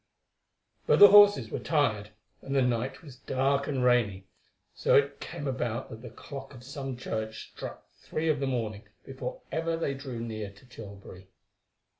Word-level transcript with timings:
But 0.87 0.97
the 0.97 1.09
horses 1.09 1.51
were 1.51 1.59
tired, 1.59 2.09
and 2.41 2.55
the 2.55 2.63
night 2.63 3.03
was 3.03 3.17
dark 3.17 3.67
and 3.67 3.83
rainy, 3.83 4.25
so 4.73 4.95
it 4.95 5.19
came 5.19 5.47
about 5.47 5.91
that 5.91 6.01
the 6.01 6.09
clock 6.09 6.55
of 6.55 6.63
some 6.63 6.97
church 6.97 7.51
struck 7.51 7.83
three 8.01 8.27
of 8.27 8.39
the 8.39 8.47
morning 8.47 8.85
before 9.05 9.41
ever 9.51 9.77
they 9.77 9.93
drew 9.93 10.19
near 10.19 10.49
to 10.51 10.65
Tilbury. 10.65 11.29